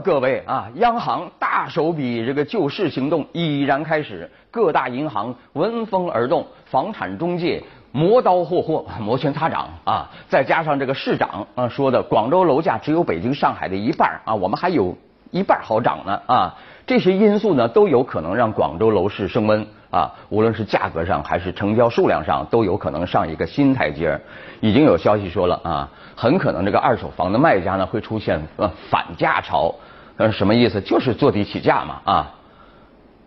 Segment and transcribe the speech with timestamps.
[0.00, 0.68] 各位啊？
[0.76, 7.62] 央行大手笔这个救市行动已然开始，各大银行闻风而动，房产中介
[7.92, 10.10] 磨刀霍霍， 摩拳擦掌啊！
[10.28, 14.96] 再加上这个市长啊说的，广州楼价只有北京、上海的一半啊，我们还有
[15.30, 16.54] 一半好涨呢啊！
[16.86, 24.20] 这些因素呢，都有可能让广州楼市升温啊，无论是价格上还是成交数量上，都有可能上一个新台阶。
[24.60, 25.88] 已经有消息说了啊。
[26.16, 29.74] 很可能这个二手房的卖家呢会出现呃反价潮，
[30.16, 30.80] 呃什么意思？
[30.80, 32.34] 就是坐地起价嘛啊。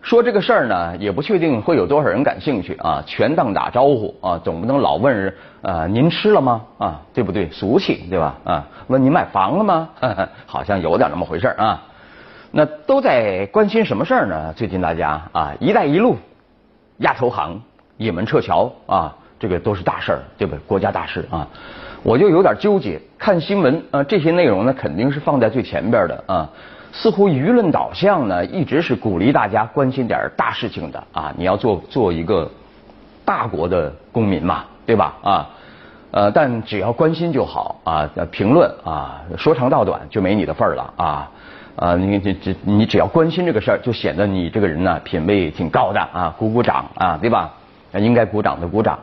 [0.00, 7.50] 说这个事儿呢也不确定会有多少人感兴趣啊，全当打招呼啊，总不能老问人啊您吃了吗啊对不对？
[7.50, 8.66] 俗气对吧啊？
[8.86, 9.88] 问您买房了吗？
[10.46, 11.82] 好像有点那么回事啊。
[12.52, 14.52] 那都在关心什么事儿呢？
[14.54, 16.16] 最近大家啊，一带一路、
[16.98, 17.60] 亚投行、
[17.96, 20.60] 也门撤侨啊，这个都是大事儿，对不对？
[20.60, 21.46] 国家大事啊。
[22.04, 26.48] 我就有点纠结，看新闻啊，这些内容呢肯定是放在最前边的啊。
[26.92, 31.32] 似乎舆论导向呢一直是鼓励大家关心点大事情的啊。
[31.36, 32.50] 你要做做一个
[33.24, 35.48] 大国的公民嘛，对吧啊？
[36.10, 38.08] 呃，但只要关心就好啊。
[38.30, 41.30] 评论啊，说长道短就没你的份儿了啊。
[41.76, 46.34] 啊，你这这你只要关心这个事儿，就显得你这个人呢品位挺高的啊。
[46.38, 47.52] 鼓鼓掌啊，对吧？
[47.92, 48.98] 应该鼓掌的鼓掌。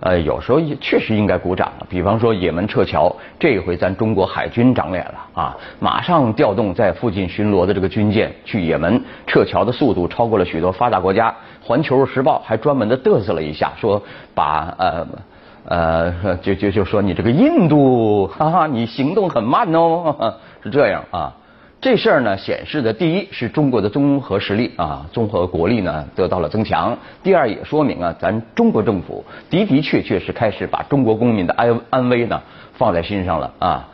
[0.00, 1.72] 呃，有时候确实应该鼓掌。
[1.88, 11.34] 比方说，也门撤侨，这回咱中国海军长脸了啊，马上调动在附近巡逻的这个军舰去也门撤侨的速度超过了许多发达国家。
[11.62, 14.02] 环球时报还专门的嘚瑟了一下，说
[14.34, 15.06] 把呃
[15.64, 21.34] 呃就就就说你这个印度哈哈，你行动很慢哦， 是这样啊。
[21.86, 26.98] 这事儿呢，显示的第一是中国的综合实力啊，综合国力呢得到了增强。
[27.22, 33.88] 第二也说明啊，咱中国政府的的确确是开始把中国公民的安安危呢放在心上了啊。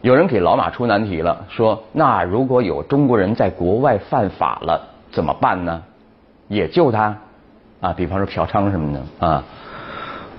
[0.00, 5.82] 有人给老马出难题了，说那如果有中国人在国外犯法了怎么办呢？
[6.48, 7.18] 也救他
[7.82, 7.92] 啊？
[7.92, 9.44] 比方说嫖娼什么的啊？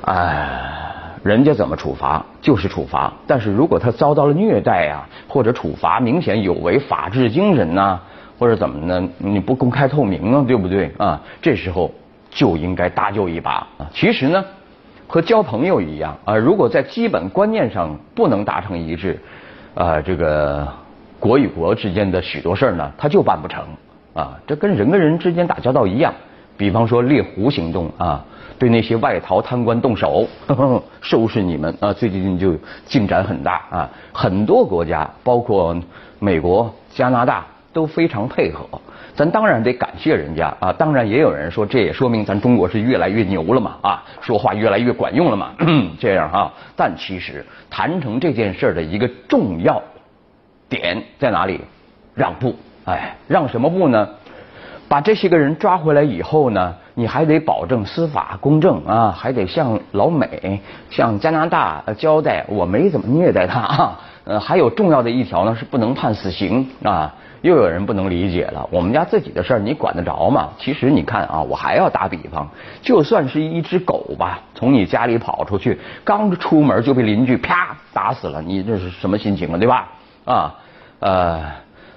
[0.05, 0.80] 哎。
[1.23, 7.99] 人家怎么处罚就是处罚，但是如果他遭到了虐待呀，或者处罚明显有违法治精神呐，
[8.39, 9.07] 或者怎么呢？
[9.19, 11.21] 你不公开透明啊，对不对啊？
[11.39, 11.91] 这时候
[12.31, 13.85] 就应该搭救一把啊。
[13.93, 14.43] 其实呢，
[15.05, 19.19] 和交朋友一样啊，如果在基本观念上不能达成一致，
[19.75, 20.67] 啊，这个
[21.19, 23.63] 国与国之间的许多事儿呢，他就办不成
[24.15, 24.39] 啊。
[24.47, 26.11] 这跟人跟人之间打交道一样，
[26.61, 28.23] 比方说猎狐行动啊。
[28.59, 31.91] 对那些外逃贪官动手，呵 呵收拾你们啊！
[31.91, 32.55] 最近就
[32.85, 35.75] 进展很大啊，很多国家，包括
[36.19, 38.67] 美国、加拿大都非常配合。
[39.15, 40.71] 咱当然得感谢人家啊！
[40.71, 45.53] 当然也有人说，这也说明咱中国是越来越牛了嘛啊，说话越来越管用了嘛，
[45.99, 46.53] 这样哈。
[46.75, 49.81] 但其实谈成这件事的一个重要
[50.69, 51.59] 点在哪里？
[52.13, 52.55] 让步，
[52.85, 54.07] 哎，让什么步呢？
[54.91, 56.75] 把这些个人抓回来以后呢？
[56.95, 60.59] 你还得保证司法公正啊，还得向老美、
[60.89, 63.99] 向加拿大交代，我没怎么虐待他啊。
[64.25, 67.15] 呃，还有重要的一条呢，是不能判死刑啊。
[67.41, 70.49] 又有人不能理解了，我们家自己的事儿你管得着吗？
[70.59, 72.49] 其实你看啊，我还要打比方，
[72.81, 79.57] 就算是一只狗吧，从你家里跑出去，刚出门就被邻居啪打死了，你这是什么心情啊？
[79.57, 79.87] 对吧？
[80.25, 80.55] 啊，
[80.99, 81.41] 呃。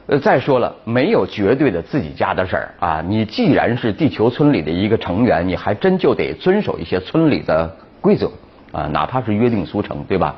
[0.07, 3.03] 呃，再说了，没有绝对的自己家的事儿啊。
[3.07, 8.31] 你既然是地球村里的一个成员，你还真就得遵守一些村里的规则
[8.71, 10.37] 啊，哪怕是约定俗成，对吧？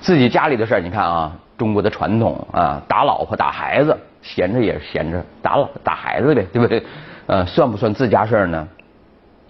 [0.00, 6.80] 自己家里的事儿，你看啊，中国的传统啊，打老婆打孩子，闲着也是闲着，打老打孩子呗，对不对？
[7.26, 8.68] 呃，算不算自家事儿呢？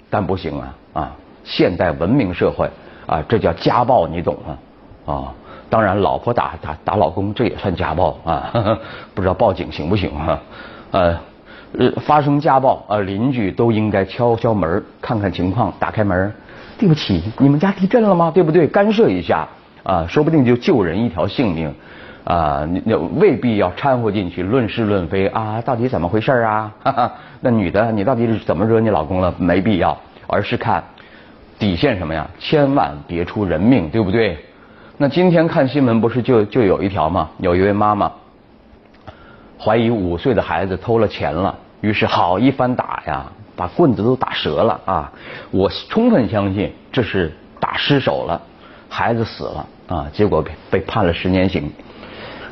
[0.09, 1.16] 但不行啊啊！
[1.44, 2.69] 现代文明社会
[3.06, 4.59] 啊，这叫家暴，你懂吗？
[5.15, 5.34] 啊。
[5.70, 8.50] 当然，老婆打打打老公，这也算家暴啊！
[9.14, 10.41] 不知道报警行不行啊？
[10.91, 11.19] 呃，
[12.00, 16.32] 发生家暴啊，邻居都应该敲敲门，看看情况，打开门。
[16.77, 18.33] 对不起，你们家地震了吗？
[18.34, 18.66] 对不对？
[18.66, 19.47] 干涉一下
[19.84, 21.72] 啊，说不定就救人一条性命
[22.24, 22.68] 啊！
[22.84, 26.72] 那未必要掺和进去论是论非啊，到底怎么回事啊？
[26.83, 29.33] 哈 哈那女的，你到底是怎么惹你老公了？
[29.39, 29.97] 没必要，
[30.27, 30.83] 而是看
[31.59, 32.27] 底线什么呀？
[32.39, 34.36] 千万别出人命，对不对？
[35.02, 37.30] 那今天看新闻不是就就有一条吗？
[37.38, 38.12] 有一位妈妈
[39.58, 43.24] 怀疑五岁的孩子偷了钱了，于是好一番打呀，
[43.56, 45.10] 把棍子都打折了啊！
[45.50, 48.38] 我充分相信这是打失手了，
[48.91, 50.06] 孩子死了啊！
[50.12, 51.72] 结果被被判了十年刑。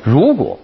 [0.03, 0.57] 如果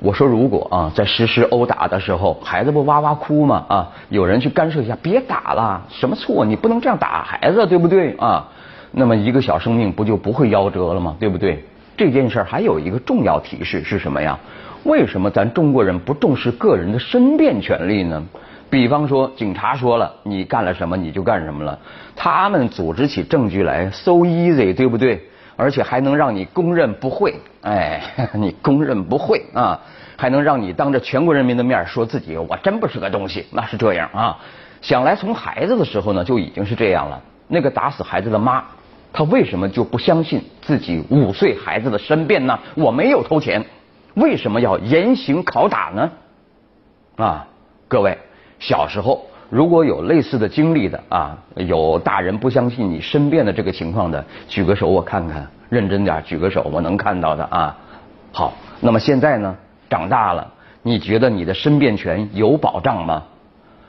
[0.00, 3.64] 我说如果啊，在实施殴打的时候，孩子不哇哇哭吗？
[3.68, 6.44] 啊，有人去干涉一下，别打了，什么错？
[6.44, 8.48] 你不能这样打孩子，对不对啊？
[8.92, 11.16] 那么一个小生命不就不会夭折了吗？
[11.18, 11.62] 对不对？
[11.96, 14.38] 这件事儿还有一个重要提示是什么呀？
[14.84, 18.22] 为什么咱中国人不重视个人的申辩权利呢？
[18.68, 21.78] 比方说，警察说了你干了什么，你就干什么了，
[22.14, 25.22] 他们组织起证据来，so easy，对不对？
[25.56, 28.02] 而且还能让你供认不讳，哎，
[28.34, 29.80] 你供认不讳啊，
[30.16, 34.36] 还能让你当着全国人民的面说自己我真不是个东西，那是这样啊。
[34.82, 37.20] 想来从孩子的时候呢就已经是这样了。
[37.48, 38.64] 那个打死孩子的妈，
[39.12, 42.58] 她为什么就不相信自己五岁孩子的申辩呢？
[42.74, 43.64] 我没有偷钱，
[44.14, 46.10] 为什么要严刑拷打呢？
[47.16, 47.46] 啊，
[47.88, 48.18] 各位，
[48.58, 57.76] 小时候如果有类似的经历的啊，有大人不相信你申辩的这个情况的，举个手我看看，认真点，举个手，我能看到的啊。
[58.32, 59.56] 好，那么现在呢，
[59.88, 60.52] 长大了，
[60.82, 63.22] 你觉得你的申辩权有保障吗？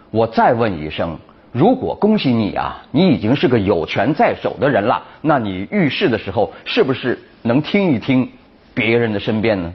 [0.10, 1.18] 我再问一声，
[1.58, 8.30] 如果恭喜你啊，你已经是个有权在手的人了，那你遇事的时候是不是能听一听
[8.76, 9.74] 别人的身辩呢？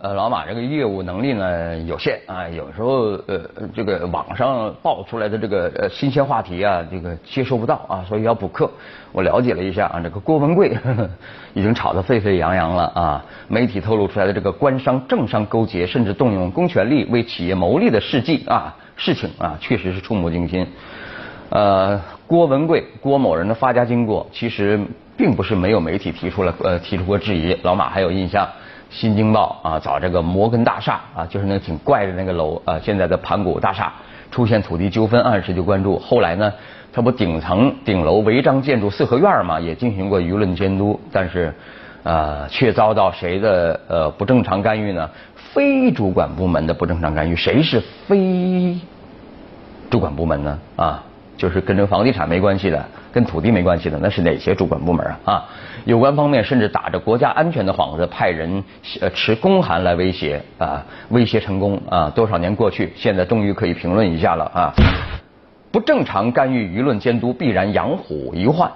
[0.00, 3.40] 呃，老马这个业务能力呢有限啊，有时候呃
[3.74, 8.70] 这个网上爆出来的这个呃新鲜话题啊，这个接收不到啊，所以要补课。
[9.12, 10.74] 我了解了一下啊，这个郭文贵
[11.52, 20.66] 已经炒得沸沸扬扬了啊，媒体透露出来的这个官商政商勾结，甚至动用公权力为企业谋利的事迹啊，事情啊，确实是触目惊心。
[21.50, 24.80] 呃，郭文贵郭某人的发家经过，其实
[25.16, 28.48] 并不是没有媒体提出了呃提出过质疑，老马还有印象。
[28.90, 33.92] 新京报啊，找这个摩根大厦啊，就是那个挺怪的那个楼啊，现在的盘古大厦
[34.30, 36.52] 出现土地纠纷案时就关注，后来呢，
[36.92, 41.52] 它不顶层顶楼违章建筑四合院嘛，也进行过舆论监督，但是
[42.04, 45.10] 呃，却遭到谁的呃不正常干预呢？
[45.54, 48.76] 非主管部门的不正常干预，谁是非
[49.88, 50.58] 主管部门呢？
[50.74, 51.04] 啊？
[51.36, 55.18] 就是跟这个房地产没关系的，跟土地没关系的，那是哪些主管部门啊？
[55.24, 55.44] 啊，
[55.84, 58.62] 有关方面甚至打着国家安全的幌子，派人
[59.00, 62.10] 呃持公函来威胁啊，威胁成功啊！
[62.14, 64.72] 多少年过去，现在终于可以评论一下了啊！
[65.72, 68.70] 不正常干预舆论监督，必然养虎遗患。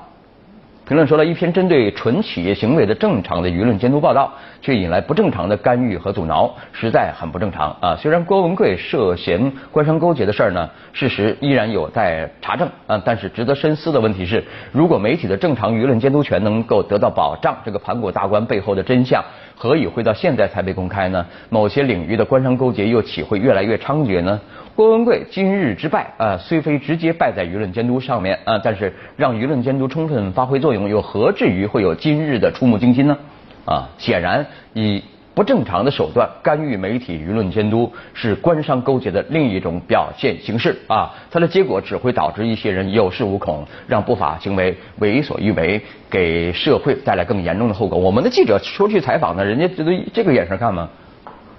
[0.88, 4.32] 评论说了一篇针对纯企业行为的正常的舆论监督报道，
[4.62, 7.94] 却引来不正常的干预和阻挠，实在很不正常啊！
[7.94, 14.42] 虽然郭文贵涉嫌官商勾结的事儿呢，事实依然有待查证啊，但是值得深思的问题是，
[14.72, 19.22] 如果媒体的正常舆论监督权能够得到保障，这个盘古大观背后的真相
[19.58, 21.26] 何以会到现在才被公开呢？
[21.50, 24.40] 某些领域的官商勾结又岂会越来越猖獗呢？
[24.76, 33.18] 郭文贵今日之败啊，虽非直接败在舆论监督上面啊，但是让舆论监督充分发挥作用，又何至于会有今日的触目惊心呢？
[33.64, 35.02] 啊，显然以
[35.38, 41.14] 不正常的手段干预媒体舆论监督，是官商勾结的另一种表现形式啊。
[41.30, 45.80] 它的结果只会导致一些人有恃无恐，让不法行为为所欲为，
[46.10, 47.96] 给社会带来更严重的后果。
[47.96, 50.88] 我们的记者出去采访呢，人家这都这个眼神看吗？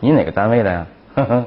[0.02, 0.86] 你哪个单位的呀？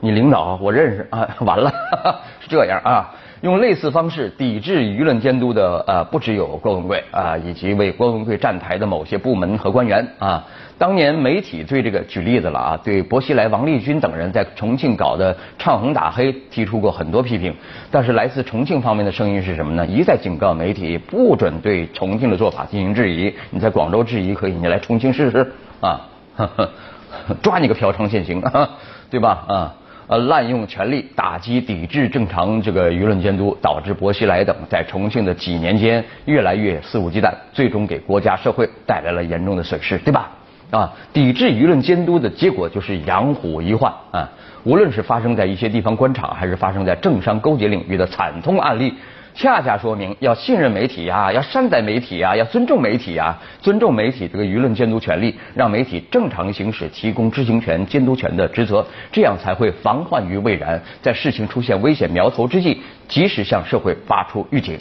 [0.00, 1.72] 你领导我认识啊， 完了
[2.40, 10.44] 是这样啊，用类似方式抵制舆论监督的呃不只有郭文贵啊，以及为郭文贵站台的某些部门和官员啊。
[10.78, 17.54] 当年媒体对这个举例子了啊，对薄熙来、王立军等人在重庆搞的唱红打黑提出过很多批评，
[17.90, 19.86] 但是来自重庆方面的声音是什么呢？
[19.86, 23.32] 一再警告媒体不准对重庆的做法进行质疑。
[23.50, 26.08] 你在广州质疑可以，你来重庆试试啊，
[27.42, 28.42] 抓你个嫖娼现行，
[29.10, 29.74] 对吧啊？
[30.08, 40.30] 呃，滥用权力打击、抵制正常这个舆论监督，导致薄熙来等在重庆的几年间越来越肆无忌惮，最终给国家社会带来了严重的损失，对吧？
[40.70, 44.28] 啊，抵制舆论监督的结果就是养虎遗患啊！
[44.64, 48.94] 无论是发生在一些地方官场，还是发生在政商勾结领域的惨痛案例。
[49.36, 64.80] 恰恰说明要信任媒体呀，要善待媒体呀，要尊重媒体呀，尊重媒体这个舆论监督权利，让媒体正常行使提供知情权、监督权的职责，这样才会防患于未然，在事情出现危险苗头之际，及时向社会发出预警，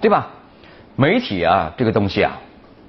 [0.00, 0.26] 对吧？
[0.96, 2.40] 媒体啊，这个东西啊，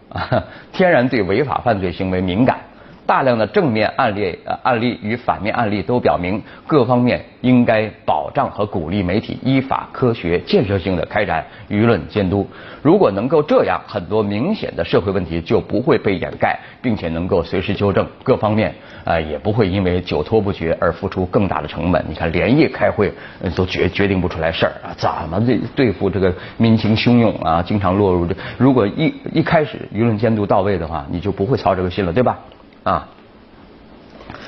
[0.09, 0.43] 啊
[0.73, 2.57] 天然对违法犯罪行为敏感。
[3.05, 12.47] 大量的正面案例、呃案例与反面案例都表明，各方面应该保障和鼓励媒体依法、科学、建设性的开展舆论监督。
[12.81, 18.07] 如果能够这样，很多明显的社会问题就不会被掩盖，并且能够随时纠正。
[18.23, 22.03] 各方面呃，也不会因为久拖不决而付出更大的成本。
[22.09, 23.13] 你看，连夜开会
[23.55, 27.61] 都决决定不出来事儿啊，怎么对对付这个民情汹涌啊？
[27.61, 32.39] 经常落入这，如果一一开始舆论监督到位的话，你就不会操这个心了，对吧？
[32.85, 33.07] 啊，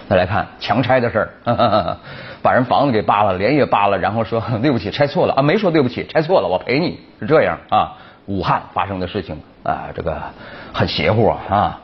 [0.08, 1.98] 再来看强拆的事儿，
[2.42, 7.98] 把人房子给扒了，连夜扒了，然后说对不起，拆错了啊，没说对不起，拆错了，我赔你，是这样啊。
[8.28, 10.16] 武汉发生的事情啊，这个
[10.72, 11.80] 很邪乎啊。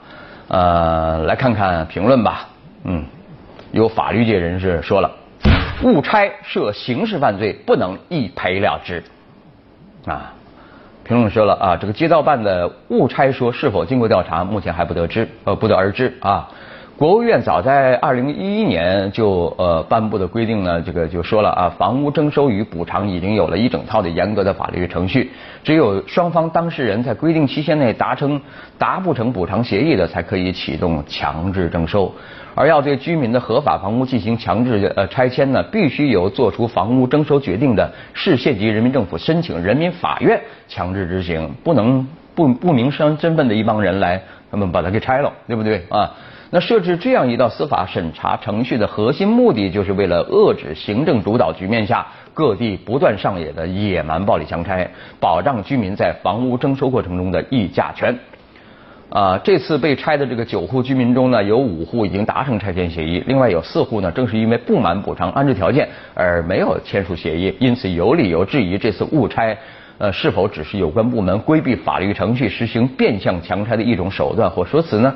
[0.50, 2.48] 呃，来看看评论吧。
[2.84, 3.04] 嗯，
[3.72, 5.10] 有法律界人士说了，
[5.84, 9.04] 误拆涉刑事犯罪，不能一赔了之。
[10.06, 10.34] 啊，
[11.04, 16.48] 评论说了啊，这个街道办的误拆说是否经过调查，目前还不得知，呃，不得而知啊。
[16.96, 25.32] 国务院早在二零一一年就呃颁布的规定呢，这个就说了啊，房屋征收与补偿已经有了一整套的严格的法律程序，
[25.64, 28.40] 只有双方当事人在规定期限内达成
[28.78, 32.14] 达不成补偿协议的，才可以启动强制征收。
[32.54, 44.22] 而要对居民的合法房屋进行强制呃拆迁呢，必须由作出房屋征收决定的市县级人民政府申请人民法院强制执行，不能不不明身身份的一帮人来
[44.52, 46.12] 他们把它给拆了，对不对啊？
[46.54, 54.88] 那设置这样一道司法审查程序的核心目的，就是为了遏制行政主导局面下各地不断上演的野蛮暴力强拆，
[55.20, 58.16] 保障居民在房屋征收过程中的议价权。
[59.10, 69.58] 啊，这次被拆的这个九户居民中呢，有五户已经达成拆迁协议，另外有四户呢，正是因为不满补偿安置条件而没有签署协议，因此有理由质疑这次误拆，
[69.98, 75.16] 呃，是否只是有关部门规避法律程序、实行变相强拆的一种手段或说辞呢？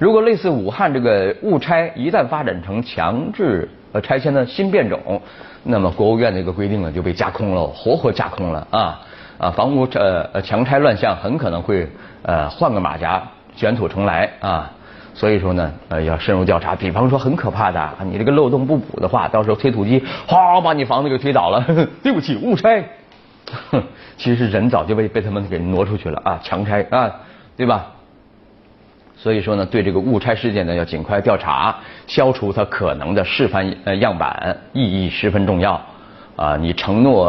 [0.00, 5.20] 如果类似武汉这个误拆一旦发展成强制呃拆迁的新变种，
[5.62, 8.98] 那么国务院这个规定呢就被架空了，活活架空了啊
[9.36, 9.50] 啊！
[9.50, 11.86] 房屋呃呃强拆乱象很可能会
[12.22, 13.22] 呃换个马甲
[13.54, 14.72] 卷土重来啊！
[15.12, 21.62] 所以说呢呃要深入调查，比方说很可怕的，你这个漏洞不补的话，到时候推土机哗把你房子给推倒了，
[22.02, 22.82] 对不起误拆，
[24.16, 27.12] 其实人早就被被他们给挪出去了啊，强拆啊，
[27.54, 27.84] 对吧？
[29.22, 35.78] 所以说呢，对这个误拆事件呢，要尽快调查，消除它可能的示范呃样板，意义十分重要。
[36.36, 37.28] 啊，你承诺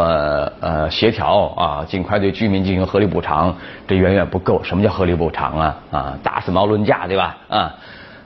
[0.61, 3.53] 呃协调啊，尽快对居民进行合理补偿，
[3.85, 4.63] 这远远不够。
[4.63, 5.75] 什么叫合理补偿啊？
[5.91, 7.35] 啊，打死毛论价，对吧？
[7.49, 7.75] 啊，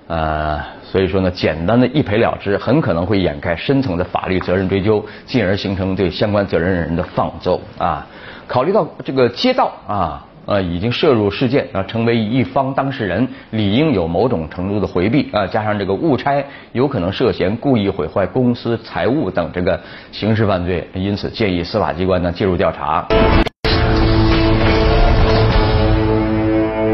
[0.05, 8.05] 呃，所以说呢，简单的一赔了之，很可能会掩盖深层的法律责任追究，进而形成对相关责任人的放纵啊。
[8.48, 10.24] 考虑到这个街道啊。
[10.46, 15.48] 呃，已经涉入事件啊，成为一方当事人，理应有某种程度的回避啊。
[15.48, 19.80] 加上这个误拆，有可能涉嫌故意毁坏公司财物等这个
[20.12, 23.08] 刑事犯罪，因此建议司法机关呢介入调查。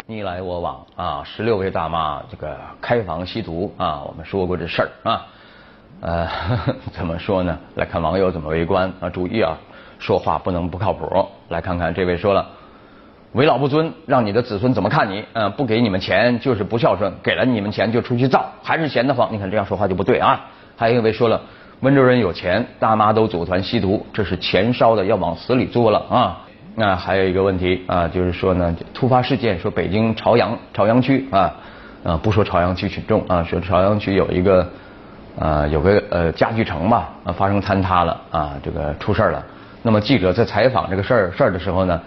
[0.07, 5.27] 你来我往啊，十六位大妈这个开房吸毒啊，我们说过这事儿啊。
[5.99, 7.57] 呃呵呵， 怎么说呢？
[7.75, 9.57] 来看网友怎么围观啊，注意啊，
[9.99, 11.27] 说话不能不靠谱。
[11.49, 12.47] 来看看这位说了。
[13.33, 15.23] 为老不尊，让你的子孙怎么看你？
[15.31, 19.29] 嗯，不给你们钱就是不孝顺，给了你们钱就出去造，还是闲得慌。
[19.31, 20.47] 你看这样说话就不对啊！
[20.75, 21.39] 还有一位说了，
[21.79, 26.39] 温州人有钱，大妈都组团吸毒，这是钱烧的要往死里作了啊！
[26.75, 31.55] 那还有一个问题啊，就是说呢，突发事件说北京朝阳朝阳区啊，
[32.03, 34.69] 啊不说朝阳区群众啊，说朝阳区有一个
[35.39, 39.41] 啊有个呃家具城吧啊发生坍塌了啊，这个出事了。
[39.83, 42.01] 那么记者在采访这个事儿事儿的时候呢？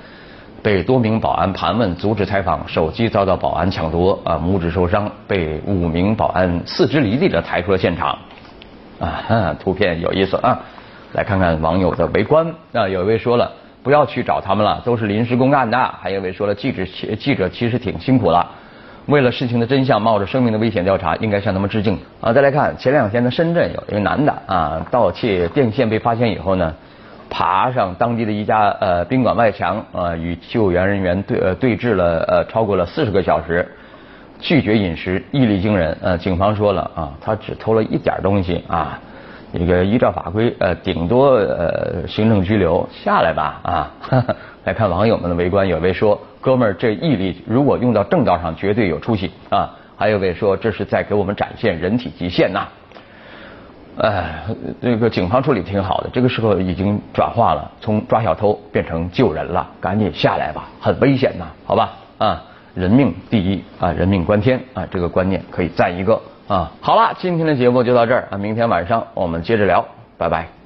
[0.64, 8.18] 被多名保安盘问，阻止采访，手机遭到保安抢夺，啊，拇指受伤，被五名保安四肢离地的抬出了现场。
[8.98, 10.58] 啊， 图片有意思啊，
[11.12, 12.46] 来看看网友的围观。
[12.72, 13.52] 啊，有一位说了，
[13.82, 15.76] 不要去找他们了，都是临时工干的。
[16.00, 18.50] 还有一位说了，记者其记者其实挺辛苦了，
[19.04, 21.98] 为了事情的真相，冒着生命的危险调查，应该向他们致敬。
[22.22, 26.72] 啊，再来看前两天的深圳有一个男的啊，盗窃电线被发现以后呢。
[27.30, 33.66] 爬上当地的一家呃宾馆外墙呃，与救援人员对呃对峙了呃超过了四十个小时，
[34.40, 35.96] 拒绝饮食，毅力惊人。
[36.00, 39.00] 呃，警方说了啊，他只偷了一点东西啊，
[39.52, 43.90] 这个依照法规呃顶多呃行政拘留，下来吧啊。
[44.64, 52.66] 来看网友们的围观，有位说哥们儿这毅力如果用到正道上绝对有出息啊，还有位说这是在给我们展现人体极限呐。
[53.96, 54.42] 哎，
[54.80, 62.42] 那个警方处理挺好的，这个时候已经转化了，从抓小偷变成救人了，赶紧下来吧，很危险呐，好吧，啊，
[62.74, 66.72] 人命第一啊，人命关天啊，这个观念可以赞一个啊。
[66.80, 69.84] 好了，今天的节目就到这儿啊，明天晚上我们接着聊，
[70.18, 70.63] 拜拜。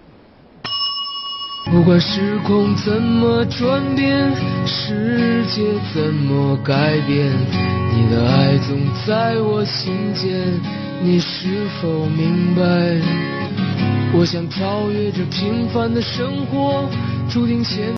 [1.71, 4.35] 不管时空怎么转变，
[4.65, 7.31] 世界怎么改变，
[7.95, 10.59] 你的爱总在我心间。
[11.03, 12.63] 你是否明白？
[14.15, 16.89] 我想超越这平凡的生活，
[17.29, 17.93] 注定前。